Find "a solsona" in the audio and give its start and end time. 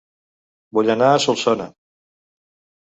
1.11-1.71